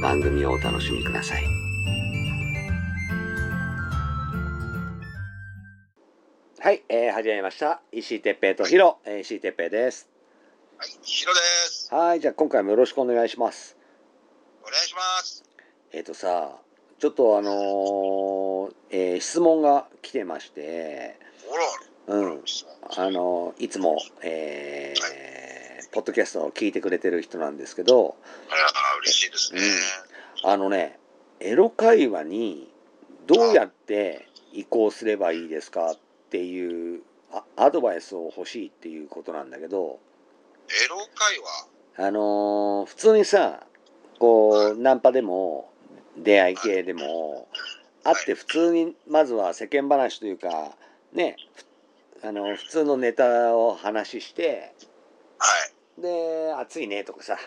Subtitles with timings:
[0.00, 1.44] 番組をお楽しみください。
[6.58, 7.82] はい、えー、始めました。
[7.92, 10.08] 石井哲平とヒロ、えー石井哲平です。
[10.78, 11.94] はい、ヒロです。
[11.94, 13.76] はい、じゃあ今回もよろしくお願いします。
[14.62, 15.44] お願いします。
[15.92, 16.56] えっ、とさ、
[16.98, 21.18] ちょっとあのーえー質問が来てまして、
[22.08, 22.42] おら、うん、
[22.96, 25.39] あのいつも、えー
[25.92, 28.16] ポッドキャストを聞いてくれてる人なんですけど、
[28.48, 28.60] あら、
[29.02, 29.60] 嬉しいですね。
[30.44, 30.98] あのね、
[31.40, 32.70] エロ会話に
[33.26, 35.98] どうやって移行すればいいですかっ
[36.30, 39.98] ていうあアドバイスを欲しいっていうことなんだけど、
[40.84, 41.38] エロ会
[41.96, 42.06] 話？
[42.06, 43.66] あのー普通にさ、
[44.18, 45.70] こう、ナンパでも
[46.16, 47.48] 出会い系でも、
[48.04, 50.76] 会って普通にまずは世間話というか、
[51.12, 51.36] ね、
[52.20, 54.72] ふあの普通のネタを話して、
[55.38, 55.72] はい。
[56.00, 57.38] で、暑いねとかさ、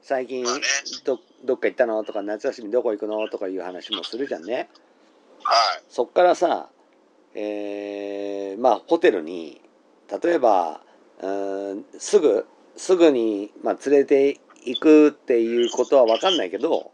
[0.00, 0.44] 最近
[1.04, 4.68] どどっか行ったのとか、夏休みどこ行くのとかいう話もするじゃんね。
[5.42, 5.82] はい。
[5.88, 6.68] そっからさ、
[7.34, 9.60] えーまあホテルに、
[10.22, 10.82] 例えば、
[11.20, 12.46] うーんすぐ、
[12.76, 16.90] すぐに、まあ、連れて行くっていうことは分かんないけど、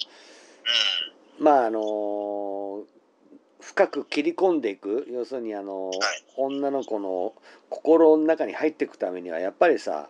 [1.41, 2.83] うまああの
[3.61, 5.99] 深く切り込んでいく要するにあの、はい
[6.41, 7.33] 女の子の
[7.69, 10.09] 心の中に入っていくためにはやっぱりさ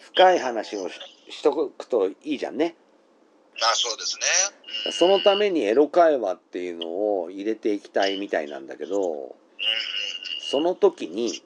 [0.00, 0.98] 深い話をし
[1.30, 2.66] しとくといいじゃんね。
[2.66, 2.70] ん。
[2.70, 2.74] あ、
[3.74, 4.92] そうですね。
[4.92, 9.36] そのためにエロ会話っていうのを入れていきたいみたいなんだけど。
[10.50, 11.42] その時に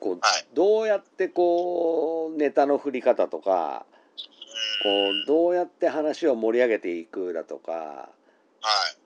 [0.00, 3.84] こうはいどうやってこうネタの振り方とか
[4.82, 8.10] こうどうやって話を盛り上げていくだとかはい。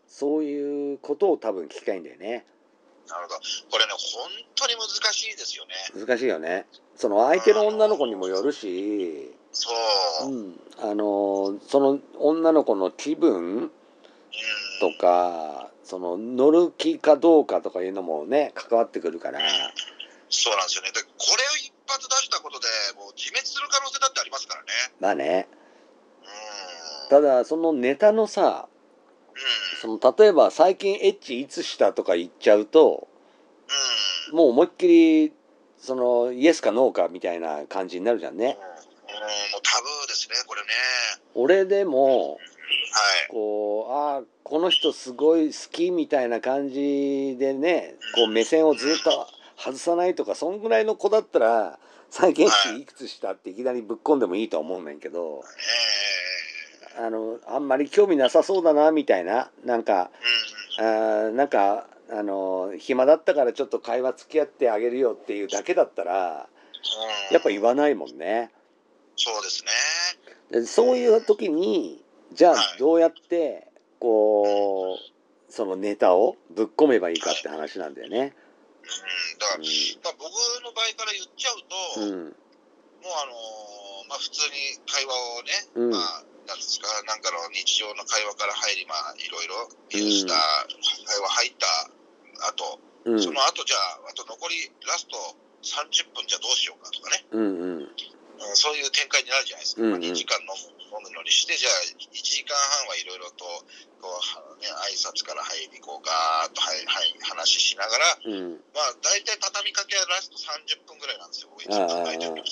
[0.07, 2.45] そういうことを多分聞きたいんだよね。
[3.11, 3.41] なるほど。
[3.71, 5.75] これね、本当に難しいですよね。
[5.95, 6.67] 難しいよね
[6.97, 9.71] その相手の女の子にもよるし、そ
[10.25, 10.33] うう。
[10.33, 10.51] うん。
[10.53, 13.71] ん、あのその女の子の気分
[14.81, 19.41] とかその乗る気かどうかとかいうのもね関わってくるから
[20.31, 20.93] そうなんですよね。
[20.93, 22.67] で、これを一発出したことで、
[22.97, 24.69] もう自滅する可能性だってありますからね。
[25.01, 25.49] まあね
[26.23, 27.11] うん。
[27.11, 28.70] ただそのネタのさうん。
[29.81, 33.09] その例えば最近エッチいつしたとか言っちゃうと
[34.31, 34.37] うん。
[34.37, 35.33] もう思いっきり
[35.79, 38.45] そのイエスかノーかみたいな感じになるじゃんね。
[38.45, 38.59] うん、もう
[39.63, 40.67] タブーですね、これね。
[41.35, 42.39] 俺でもはい。
[43.31, 49.27] こうああこの人すごい好きみたいな感じでねこう目線をずっと
[49.57, 51.79] 外さないとかそんぐらいの子だったら
[52.11, 56.10] 最近はいいくつしたっていきなりぶっ込んでもいいとは思うんだけどえ
[57.01, 60.11] あのあんまり興味なさそうだなみたいななんか
[60.79, 60.87] えうん。
[60.87, 66.49] あーなんかあの暇だったからちょっと会話付き合ってあげるよっていうだけだったら
[67.31, 68.51] うんやっぱ言わないもんね。
[69.17, 69.65] そうです
[70.53, 70.61] ね。
[70.61, 72.03] でそういう時に
[72.33, 73.69] じゃあはいどうやって
[73.99, 78.19] こうそのネタをぶっ込めばいいかって話なんだよね。
[78.19, 79.39] うん。
[79.39, 81.57] だから、まあ、僕の場合から言っちゃう
[81.97, 82.33] と、うん、もう
[83.23, 95.15] あのーまあ普通に会話をね、うんまあ、なんですか、なんかの日常の会話から入り、まあ、いろいろ、会話入った後、うん、その後じゃあ、あと残りラスト
[95.63, 97.89] 30分じゃあどうしようかとかね、うん、うん、うん
[98.55, 99.83] そういう展開になるじゃないですか。
[99.83, 100.01] うんうん。
[100.01, 103.45] まあ、2時間飲む飲むのにして、じゃあ1時間半はいろいろと、
[104.01, 112.43] こう、はね、挨拶から入り、こう、ガーッとはい、はい、話しながら、うん、まあ、大体畳みかけはラスト30分ぐらいなんですよ、僕いつも考えてる。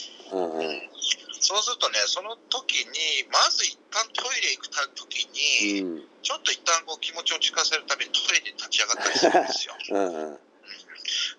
[1.41, 9.75] そうするとね、その時に、まず一旦トイレ行くた時に、うん、ちょっと一旦こう気持ちを落かせるためにトイレに立ち上がったりするんですよ。
[9.91, 9.99] う
[10.33, 10.39] ん、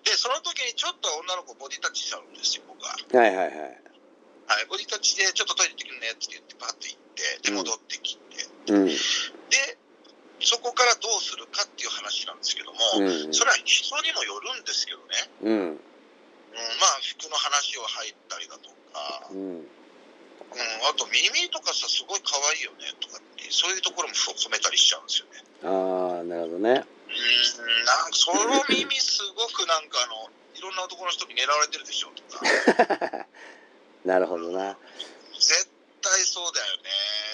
[0.04, 2.96] で、その時にちょっと女の子ボディタッチしちゃうんですよ、僕は。
[2.96, 3.82] はいはいはい。
[4.46, 8.96] はい、ボディタッチで、ちょっとトイレ行ってくるねって言って、パッと行って、で、戻ってきて、うん、で、
[10.40, 15.30] そこからどうするかっていう話なんですけども、うん、それは人にもよるんですけどね。
[15.42, 15.52] うん。
[15.52, 15.76] うん、
[16.80, 19.68] まあ、服の話を入ったりだとか、うん
[21.10, 25.42] 耳とかさ、すごい可愛いよねとかって、そういうところも褒めたりしちゃうんですよね。
[25.62, 26.70] ああなるほどね。
[26.70, 33.26] うん、なんかその耳すごくなんかあの、いろんな男の人に狙われてるでしょとか、
[34.06, 34.78] なるほどな。
[35.34, 35.68] 絶
[36.00, 36.90] 対そうだよね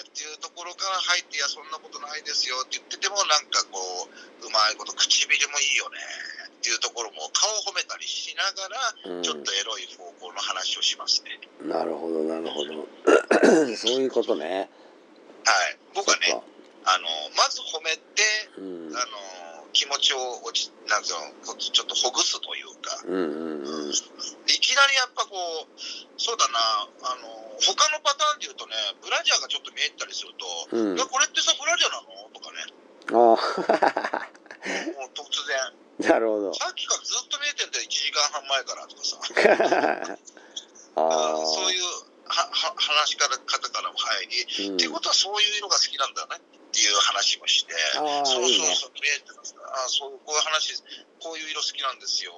[0.07, 4.09] っていうところから入って、いや、そんなことないですよって言ってても、なんかこ
[4.41, 5.97] う、うまいこと唇もいいよね
[6.67, 8.67] っていうところも顔を褒めたりしなが
[9.07, 9.23] ら、うん。
[9.23, 11.39] ちょっとエロい方向の話をしますね。
[11.63, 12.83] なるほどなるほど。
[13.79, 14.69] そういうことね。
[15.47, 15.77] はい。
[15.95, 16.35] 僕はね
[16.83, 17.07] あの、
[17.39, 18.01] まず褒めて、
[18.57, 18.91] うん。
[18.91, 23.91] あの気持ちを落ちなんちょっとほぐすというか、うんうんうん。
[23.91, 23.93] い
[24.59, 25.67] きなりやっぱこう、
[26.17, 26.59] そうだな、
[27.03, 32.27] あの他のパターンで言うとね、ブラジャーがちょっと見えたりすると、うんこれってさ、ブラジャーなの？
[32.33, 32.59] とかね、
[33.11, 33.37] あもう
[35.15, 39.26] 突然、あなるほどさっきからずっと見えてんだよ、1時間半前からとかさ、ああ
[40.97, 41.83] そういう
[42.27, 44.75] はは話し方からも入り、うん。
[44.75, 46.39] っていうことはそういう色が好きなんだよねっ
[46.71, 47.73] ていう話もして、
[48.25, 48.67] そういいね。
[48.67, 50.83] そうそう、見えてますああそうこういう話、
[51.21, 52.33] こういう色好きなんですよ。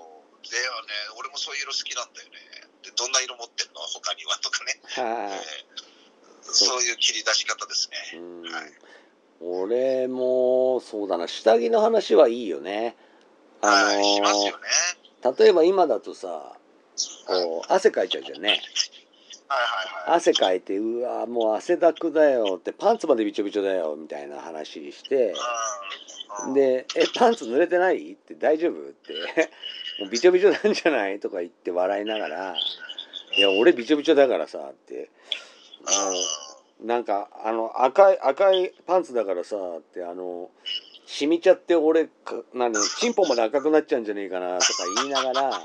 [0.50, 0.88] ではね、
[1.18, 2.40] 俺もそういう色好きなんだよね。
[2.84, 3.82] で、どんな色持ってんの？
[3.82, 5.02] 他にはとかね、は
[5.34, 5.90] えー
[6.52, 8.22] そういう切り出し方ですい、ね。
[8.22, 8.52] うん。
[8.52, 8.74] はい。
[9.42, 11.28] 俺もそうだな。
[11.28, 12.98] 下着の話はいいよね。
[13.62, 14.52] あはい、しますよ
[15.24, 15.36] のね。
[15.38, 16.54] 例えば今だとさ
[17.28, 18.62] こう汗かいちゃうじゃんね
[19.48, 19.60] はい
[20.08, 20.18] はい。
[20.18, 25.34] 汗かいてうわもう汗だくだよってパンツまでびちょびちょだよみたいな話して
[26.54, 29.14] で「えパンツ濡れてない?」って「大丈夫?」って
[30.00, 32.56] 「もうびちょびちょなんじゃない?」とか言って笑いながら
[33.36, 35.10] 「いや俺びちょびちょだからさ」って
[35.82, 35.86] も
[36.84, 40.50] うなんかあの赤い赤いパンツだからさってあの
[41.06, 45.62] 染みちゃって俺か何チンポまで赤くなっちゃうんじゃねえかなとか言いながら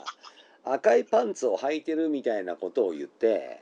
[0.64, 3.60] 赤いパンツを履いてるみたいなことを言って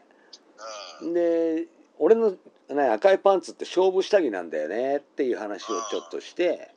[1.00, 1.14] うん。
[1.14, 1.66] で
[1.98, 2.30] 俺の、
[2.70, 6.70] ね、赤いパンツって勝負下着なんだよねっていう話をちょっとして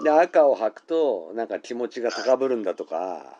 [0.00, 0.04] うん。
[0.04, 3.38] で赤を履くとなんか気持ちが高ぶるんだとか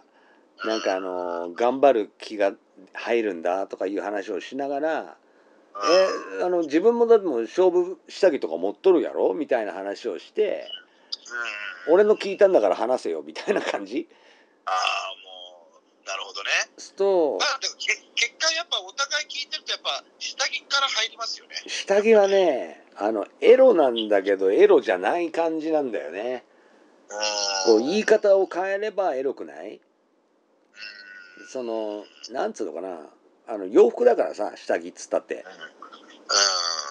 [0.64, 2.52] なんかあの頑張る気が
[2.92, 5.16] 入るんだとかいう話をしながら
[6.40, 9.34] えあの自分もだってもう勝負下着とか持っとるやろ？
[9.34, 10.68] みたいな話をして
[11.88, 11.94] うん。
[11.94, 14.08] 俺の聞いたんだから話せよみたいな感じ。
[16.76, 17.74] するとまあ、結
[18.38, 21.54] 果やっぱお互い聞いてるとやっぱ下着から入りますよね。
[21.66, 26.44] 下着はねあのエロなんだけどエロじゃない感じなんだよね。
[27.66, 29.74] こう言い方を変えればエロくない？
[29.74, 31.48] うん。
[31.48, 33.08] そのなんつうのかな。
[33.46, 35.44] あの洋服だからさ下着っつったって。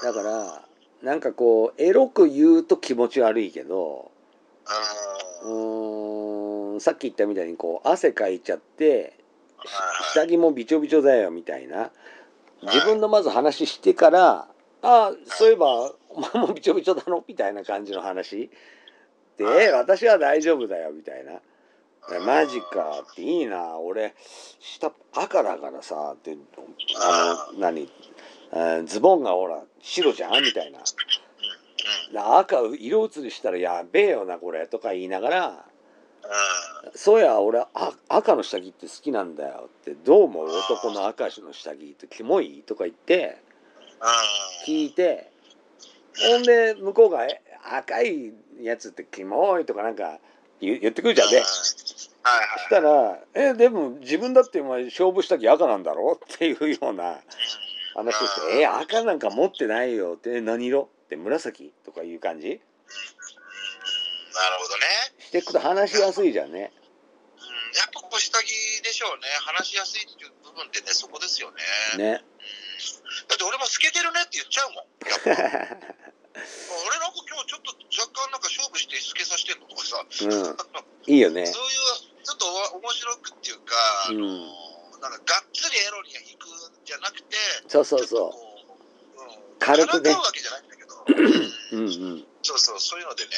[0.04, 0.14] うん。
[0.14, 0.66] だから
[1.02, 4.12] なんかこうエロく言うと気持ち悪いけど
[5.44, 9.23] ううんさっき言ったみたいにこう汗かいちゃってはい
[10.14, 11.92] 下着もびちょびちょだよみたいな。
[12.64, 14.48] 自分のまず話してから
[14.82, 18.50] 「ああそういえばお前もびちょびちょだろ」みたいな感じの話。
[19.38, 21.42] で「私は大丈夫だよ」みたいな
[22.26, 24.16] 「マジか」って「いいな俺
[24.60, 26.38] 下赤だからさ」って
[27.02, 27.90] あの何？
[28.52, 30.44] あーズボンがほら白じゃん？
[30.44, 30.80] みたいな。
[32.38, 35.66] 赤色移りしたらやべえよなこれとか言いながら
[36.96, 40.48] そうや俺あ赤の下着って好きなんだよってどう思う？
[40.50, 42.64] 男の赤の下着ってキモい？
[42.66, 43.42] とか言って
[44.66, 45.30] 聞いて
[46.30, 47.42] ほんで向こうがえ
[47.74, 50.20] 「赤いやつってキモい」とかなんか
[50.62, 51.38] 言言ってくるじゃんね。
[51.38, 57.20] はいそしたら「えでも自分だってお前勝負下着赤なんだろ?」っていうような
[57.96, 62.48] 話をして「え赤なんか持ってないよ」って「え何色?」って「紫?」とかいう感じ？
[62.50, 62.60] なる
[64.60, 65.13] ほどね。
[65.34, 66.70] してくと話しやすいじゃんね。
[66.70, 66.84] うん
[67.74, 68.46] やっぱこう下着
[68.86, 69.26] でしょうね。
[69.42, 71.58] 話しやすいっていう部分ってね、そこですよね。
[71.98, 72.22] ね。
[73.26, 74.94] だって俺も透けてるねって言っちゃうもん。
[75.10, 75.90] やっぱ
[76.86, 81.14] 俺なんか今日ちょっと若干なんか勝負して透けさせてんのとかさ、うん。
[81.14, 81.50] いいよね。
[81.50, 82.46] そういうちょっと
[82.78, 83.74] お面白くっていうか、
[84.10, 84.46] うん
[85.02, 87.36] なんかがっつりエロに行くんじゃなくて、
[87.68, 88.78] そうそうそちょっとこ
[89.18, 91.12] う、うん、軽くねうわけじゃないんだけど、う。
[91.74, 92.28] うんうん。
[92.44, 93.32] そうそう、そういうのでね、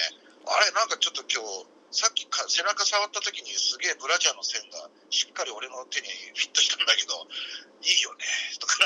[0.46, 7.16] あれ、なんかちょっと今日、さっきか背中触った時にすげえブラジャーの線がしっかり俺の手にフィットしたんだけど、
[7.88, 8.28] いいよね、
[8.60, 8.84] とか、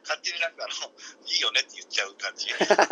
[0.00, 0.96] 勝手になんかあの、
[1.28, 2.48] いいよねって言っちゃう感じ。
[2.64, 2.88] 何が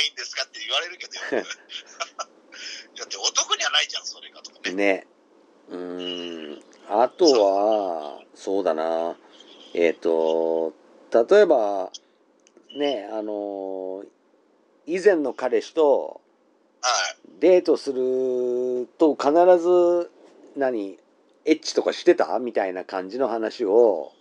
[0.00, 1.26] いいんですかって言われるけど だ
[3.04, 4.72] って男にはないじゃん、それがとかね。
[4.72, 5.08] ね。
[5.70, 6.62] うん。
[6.88, 9.16] あとは、そうだな。
[9.74, 10.72] えっ、と、
[11.10, 11.90] 例えば、
[12.76, 14.04] ね、あの、
[14.86, 16.20] 以前の彼氏と。
[17.40, 20.10] デートすると必ず、
[20.56, 20.98] 何、
[21.44, 22.38] エッチとかしてた？
[22.38, 24.12] みたいな感じの話を、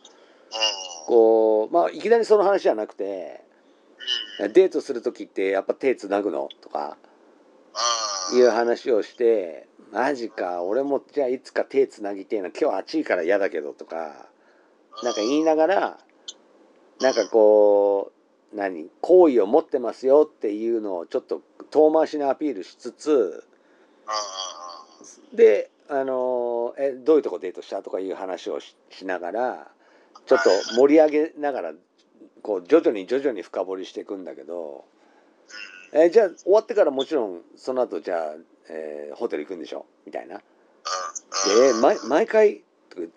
[1.08, 3.44] こうまあいきなりその話じゃなくて
[4.40, 4.54] うん。
[4.54, 6.50] デートする時ってやっぱ手つなぐの？
[6.62, 6.98] とか
[7.74, 12.50] あいう話をしてマジか俺もじゃあいつか手つなぎてえな。
[12.50, 14.28] 今日暑いから嫌だけどとか
[15.04, 16.00] なんか言いながら
[17.02, 18.19] なんかこう
[18.54, 23.44] 何好意を持ってますよっていうのをちょっと遠回しにアピールしつつ
[25.34, 29.68] であのえどういうとこデートしたとかいう話をししながら
[30.26, 31.74] ちょっと盛り上げながら
[32.42, 34.86] こう徐々に徐々に深掘りしていくんだけど
[35.94, 36.02] うん。
[36.02, 38.36] えじゃあ終わってからもちろんその後じゃあ、
[38.70, 39.86] えーホテル行くんでしょ？
[40.06, 40.38] みたいな。
[40.38, 40.44] で、
[42.08, 42.64] 毎回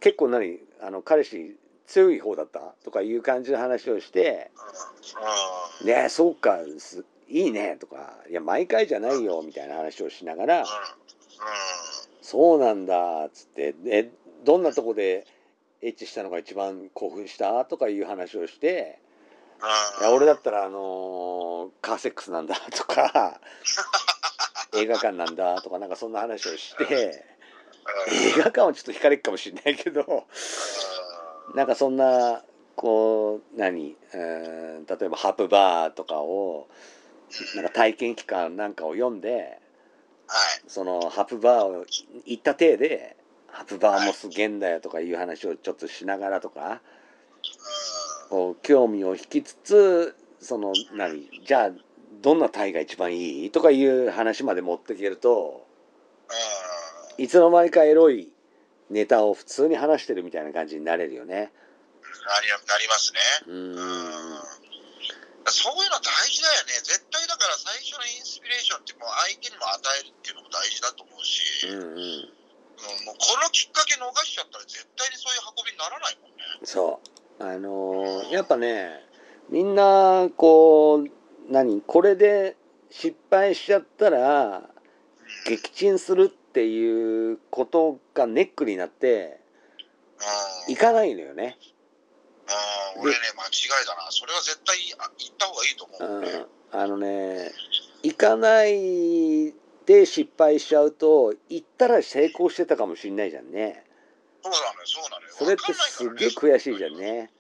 [0.01, 1.57] 結構何あの彼氏
[1.93, 4.51] 強い方だったとかいう感じの話をして
[5.81, 5.87] 「うん。
[5.87, 10.67] ねそうかすいいね」とか「いや毎回じゃないよ」みたいな話をしながらうん。
[12.23, 14.11] 「そうなんだ」っつって「で
[14.43, 15.27] どんなとこで
[15.83, 18.99] エッチしたのが一番興奮した?」とかいう話をして
[20.01, 23.39] 「いや俺だったらあのーカーセックスなんだ」とか
[24.73, 27.23] 「映画館なんだ」とかなんかそんな話をして
[28.09, 30.27] 映画館はちょっと惹かれっかもしれないけど。
[31.55, 32.43] なんかそんな
[32.77, 36.67] こう何、えー例えばハプバーとかを
[37.55, 39.61] なんか体験期間なんかを読んで
[40.27, 40.63] はい。
[40.67, 41.85] そのハプバーを
[42.25, 43.17] 行った体で
[43.47, 46.81] ハプバーもすげえんだよとかいう話をちょっとしながらとか
[48.29, 51.71] こう興味を引きつつその何じゃあ
[52.23, 55.67] どんなタイが一番いいとかいう話まで持っていけると
[57.19, 58.32] いつの間にかエロい
[58.93, 61.35] ネタを普通に話してるみたいな感じになれるよね。
[61.35, 63.21] なりなりますね。
[63.49, 63.77] ううんん
[65.49, 66.73] そういうの大事だよね。
[66.85, 72.43] 絶対だから最初のインスピレーションってもう相手にも与えるっていうのも大事だと思うし、うんうんうん
[73.07, 76.43] もうこのきっかけ逃しちゃったら絶対にそういう運びにならないもんね。
[76.65, 77.01] そ
[77.39, 79.05] うあのーやっぱね
[79.51, 81.09] みんなこう
[81.53, 82.57] 何これで
[82.91, 84.69] 失敗しちゃったら
[85.47, 89.41] 撃沈するっていうことがネックになって
[90.67, 91.59] うんいかないのよね。
[92.95, 94.11] うん、俺ね、間違いだな。
[94.11, 96.21] それは絶対あ言った方がいいと思う。
[96.21, 97.51] うん、あのね
[98.03, 99.55] 行かない
[99.87, 103.85] で失敗しちゃうと行ったら成功してたかもしんないじゃんね。
[104.43, 105.33] そうなのよ、そうなのよ。
[105.33, 107.31] それってすっげえ悔しいじゃんね。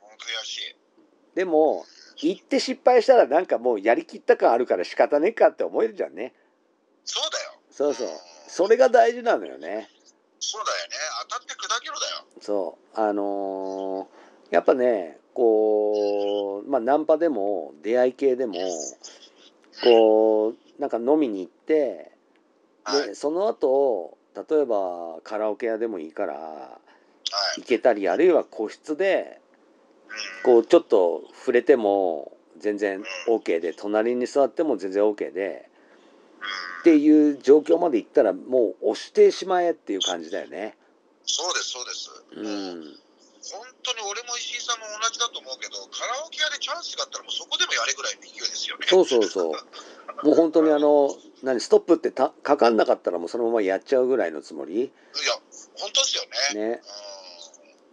[0.00, 0.08] うん。
[0.16, 0.76] 悔しい。
[1.34, 1.84] でも
[2.16, 6.34] 行って失敗したらなんかもうやりきった感あるから仕方ねえかって思えるじゃんね。
[7.04, 7.60] そうだよ。
[7.70, 8.08] そうそう。
[8.50, 9.88] んそれが大事なのよね。
[10.40, 10.96] そうだよね。
[11.28, 12.24] 当たって砕けろだよ。
[12.40, 13.00] そう。
[13.00, 18.54] あのーやっぱね、こう、まあ、ナンパでも、出会い系でも、
[19.84, 22.10] こう、なんか飲みに行って、
[22.82, 23.06] はい。
[23.08, 26.80] で、その後、例えばカラオケ屋でもいいから、は
[27.56, 27.60] い。
[27.60, 29.40] 行けたり、あるいは個室で、
[30.08, 30.42] うん。
[30.42, 35.79] こう、ちょっと触れても、全然 OK で、隣に座っても全然 OK で、うん
[36.80, 40.76] っていう状況まで行ったら、もう押してしまえっていう感じだよね。
[41.24, 42.10] そうです、そうです。
[42.32, 42.40] う。
[42.40, 43.00] ん
[43.50, 48.86] 本当に俺も石井さんも同じだと思うけど、カラオケ屋でチャンスがあったら、もうそこでもやれぐらいの勢いですよね。
[48.86, 49.52] そうそうそう。
[50.26, 54.84] もう本当にあの、何、ストップってたかかんなかったらもうそのままやっちゃうぐらいのつもり？
[54.84, 54.90] いや、
[55.76, 56.22] 本当ですよ
[56.54, 56.72] ね。
[56.72, 56.82] ね。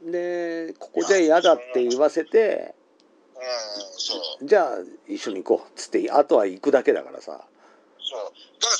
[0.04, 2.76] うで、ここじゃ嫌だって言わせて、
[3.36, 3.46] ん、うん、
[3.98, 4.46] そう。
[4.46, 4.78] じゃあ
[5.08, 7.48] 一緒に行こうっつって、あとは行くだけだからさ。
[8.00, 8.22] そう。
[8.60, 8.77] だから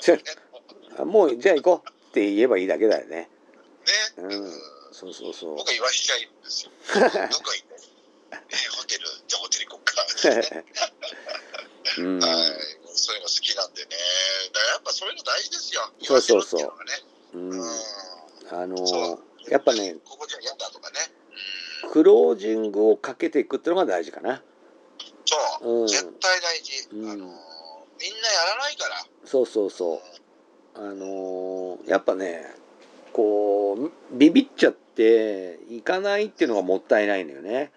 [1.04, 3.16] もうじゃあ行こうって言えばいいだけだよね。
[3.16, 3.28] ね。
[4.18, 5.56] うんそうそうそう。
[5.56, 6.72] 僕は言わしちゃいるんですよ。
[6.94, 7.38] どこ行って、
[8.50, 10.06] えーホテル、じゃあホテル行こうか。
[11.98, 12.18] うん。
[12.20, 12.60] はい。
[12.92, 13.88] そういうの好きなんでね。
[14.52, 15.92] だからやっぱそういうの大事ですよ。
[16.02, 16.72] そうそうそう
[17.34, 17.62] うん。
[18.50, 19.12] あのそ
[19.46, 20.98] うやっぱね、ここじゃ嫌だとかね。
[21.92, 24.42] クロージングをかけていくっていうのが大事かな。
[25.24, 25.82] そう。
[25.82, 25.86] うん。
[25.86, 26.88] 絶対大事。
[26.92, 27.50] うんあのー
[28.00, 29.06] みんなやらないから。
[29.30, 29.98] そうそうそう。
[30.74, 32.44] あのーやっぱね
[33.12, 37.70] こうビビっちゃって行かないっていうのがもったいないのよね。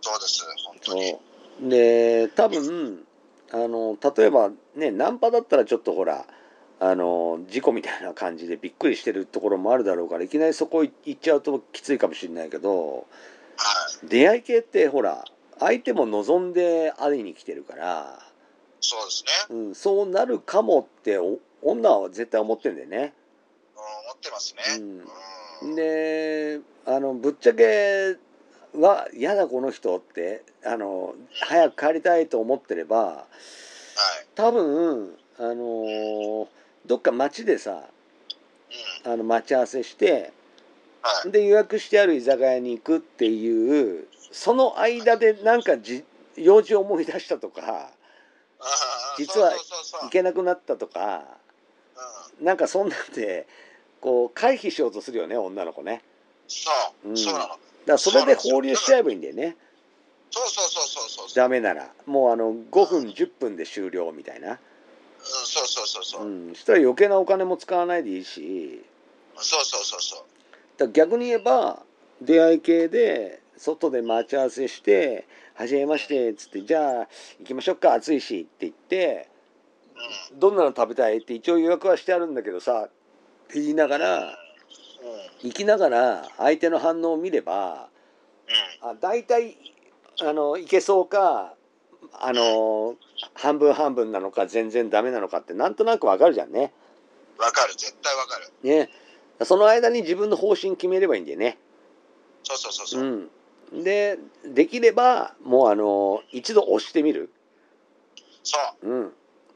[0.00, 1.70] そうです、本当に。
[1.70, 3.04] で多分
[3.52, 6.26] あの例えばねナンパだったらちょっとほら
[6.80, 13.04] あの事故みたいな感じでびっくりしてるところもあるだろうからいきなりそこ行っちゃうときついかもしれないけどは
[14.02, 14.08] い。
[14.08, 15.24] 出会い系ってほら
[15.60, 18.18] 相手も望んで会いに来てるから、
[18.84, 19.56] そうですね。
[19.56, 23.14] うん、そうなるかもってお女は絶対思ってんだよね。
[23.74, 24.62] うん、思ってますね。
[25.62, 25.74] うんうん。
[25.74, 28.16] であのぶっちゃけ
[28.74, 31.14] は嫌だこの人ってあの
[31.48, 33.26] 早く帰りたいと思ってればは
[34.22, 34.26] い。
[34.34, 36.46] 多分あの
[36.84, 37.88] どっか街でさ
[39.04, 39.12] うん。
[39.12, 40.30] あの待ち合わせして
[41.00, 41.32] はい。
[41.32, 46.04] で予約してある居酒屋に行くっていうその間でなんかじ
[46.36, 47.90] 用事を思い出したとか
[49.18, 49.52] 実は
[50.02, 51.24] 行けなくなったとか
[52.38, 52.44] うん。
[52.44, 53.46] なんかそんなんで
[54.00, 56.02] こう回避しようとするよね女の子ね。
[56.48, 56.70] そ
[57.04, 57.16] う、うん。
[57.16, 57.46] そうなの。
[57.46, 59.56] だからそれで放流しちゃえばいいんだよね。
[60.30, 61.36] そうそうそうそうそう。
[61.36, 64.50] ダメならもうあの5分10分で終了みたいな。
[64.50, 64.56] うん、
[65.26, 66.26] そうそうそうそう。
[66.26, 66.50] う。
[66.50, 66.54] ん。
[66.54, 68.82] そしたら余計なお金も使わないでいいし。
[69.36, 70.24] そうそうそうそう。
[70.76, 71.82] だ逆に言えば
[72.20, 77.08] 出会い系で外で待ち合わせして「はじめまして」っつって「じゃあ
[77.38, 79.28] 行きましょうか暑いし」って言って
[80.32, 80.38] うん。
[80.38, 82.90] 「どんなの食べたい?」って一応予約はしてあるんだけどさっ
[83.48, 85.48] て言いながらうん。
[85.48, 87.88] 行きながら相手の反応を見れば
[88.82, 88.88] うん。
[88.90, 89.56] あ大体
[90.20, 91.54] あのいけそうか
[92.12, 92.96] あの
[93.34, 96.72] 半分半分なのか全然ダメなのかってなんとなくわかるじゃんね。
[97.38, 98.52] わかる、絶対わかる。
[98.62, 98.90] ね
[99.42, 101.58] その間に自分の方針決めればいいんだよね。
[102.44, 103.02] そうそうそうそう。
[103.02, 103.30] うん、
[103.72, 107.30] でできればもうあの一度押してみる。
[108.42, 108.88] そう。
[108.88, 108.94] う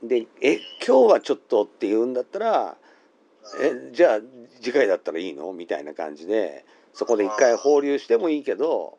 [0.05, 2.77] ん、で「え今日はちょっと」って言うんだったら
[3.61, 4.21] 「うんえじゃあ
[4.61, 8.99] 次回だったらいいの?」みたいな感じでそこで一回放流してもいいけど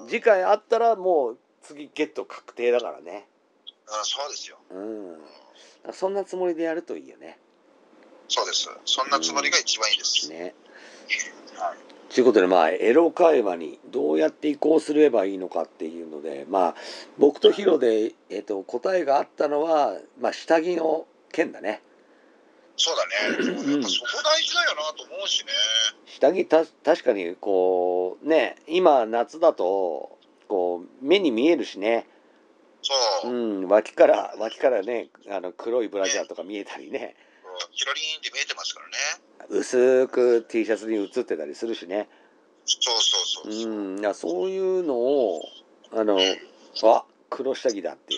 [0.00, 3.26] うん、次回あったらもう次ゲット確定だからね。
[3.88, 4.58] うん、そうですよ。
[4.70, 4.78] う
[5.90, 7.38] ん、そんなつもりでやるといいよね。
[8.28, 8.68] そうです。
[8.84, 10.30] そんなつもりが一番いいです。
[10.30, 10.54] ね
[11.54, 12.01] はい。
[12.14, 16.74] ということでまあエロ会話にどうやって移行すればいいのかっていうのでまあ
[17.18, 21.82] 僕とヒロで、えっと答えがあったのは、まあ、下着の件だね
[22.76, 23.82] そうだね。
[23.82, 25.52] そこ大事だよなと思うしね。
[26.06, 32.06] 下着た確かにこうね今夏だとこう目に見えるしね、
[32.82, 33.64] そうう。
[33.66, 37.14] ん、脇から脇からねあの黒いブラジャーとか見えたりね
[37.70, 39.21] ヒロリンって見えてますからね。
[39.48, 42.08] 薄く T シャツに映ってたりするしね、
[42.64, 43.72] そうそうそうそう。
[43.72, 45.42] うん、そういうのを
[45.92, 46.18] あの
[46.84, 48.14] あ黒下着だって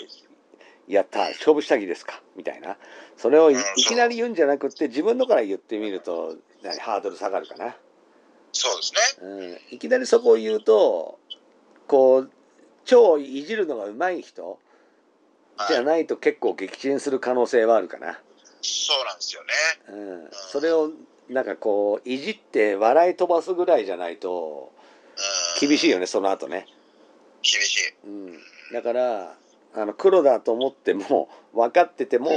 [0.86, 2.76] やった勝負下着ですかみたいな
[3.16, 7.76] それをいきなり言うんじゃなくって自分のから言ってみると何ハードル下がるかな、
[8.52, 9.26] そうですね。
[9.26, 11.18] うん、いきなりそこを言うと
[11.86, 12.30] こう
[12.84, 14.58] 超いじるのが上手い人
[15.68, 15.84] じゃはい。
[15.84, 18.20] ないと結構撃沈する可能性はあるかな、
[18.60, 19.52] そうなんですよね。
[19.88, 20.90] うん、それを
[21.28, 24.72] なんかこういじって笑い飛ばすぐらいじゃないと
[25.60, 25.68] うん。
[25.68, 26.66] 厳しいよねその後ね
[27.42, 28.06] 厳しい。
[28.06, 28.38] うん、
[28.72, 29.34] だから
[29.74, 32.30] あの黒だと思っても 分かってても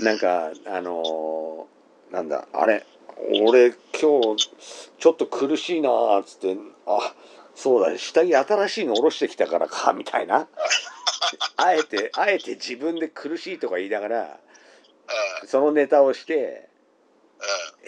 [0.00, 2.86] なんかあのーなんだあれ
[3.42, 4.48] 俺今日
[4.98, 7.14] ちょっと苦しいなーっつってあ
[7.54, 10.46] そうだ下着新しいの下ろしてきたからか みたいな
[11.56, 14.38] あえてあえて自分で苦しいとか言いながら
[15.42, 15.48] うん。
[15.48, 16.75] そのネタをしてうん。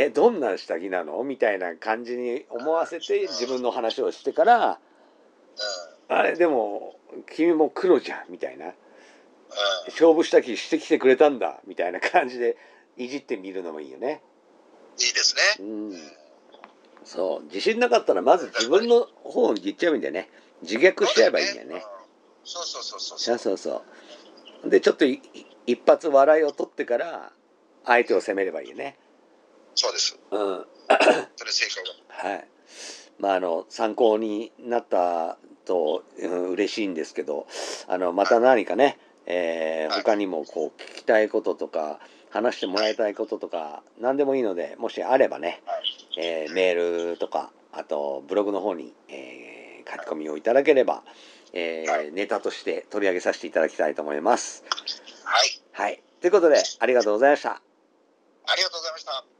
[0.01, 1.23] えどんな下着なの？
[1.25, 4.79] みたいな感じに思わせて自分の話をしてから
[6.09, 6.17] うん。
[6.17, 6.97] あれでも
[7.35, 8.73] 君も黒じゃんみたいなうん。
[9.89, 12.57] 勝負下着してきてくれたんだみたいな感じで
[12.97, 14.23] いじってみるのもいいよね。
[14.99, 15.97] いいですうね。
[15.97, 16.01] ん。
[17.05, 20.31] そう自信なかったらまず自分の方に言っちゃえばいいんだよね。
[20.63, 21.75] 自虐しちゃえばいいんだよね。
[21.75, 21.81] うん
[22.45, 23.19] そうそうそうそう。
[23.19, 23.83] そうそうそ
[24.65, 24.71] う。
[24.71, 27.33] でちょっと一発笑いを取ってから
[27.85, 28.97] 相手を責めればいいよね。
[29.79, 30.19] そうです。
[30.33, 30.67] うん。
[31.37, 32.29] それ正解だ。
[32.31, 32.49] はい。
[33.21, 37.47] まああの参考になったと、うん、嬉しいんですけど、
[37.87, 45.63] あのまた何かね、えーはい他にもこう聞きたいこととか話してもらいたいこととか何でもいいのでもしあればね、
[46.19, 51.05] えーメールとかあとブログの方に、えー書き込みをいただければ、
[51.53, 54.65] えーはいネタとして取り上げさせていただきたいと思います。
[55.25, 55.61] はい。
[55.73, 56.03] はい。
[56.21, 57.51] ということでありがとうございました。
[57.53, 59.38] ありがとうございました。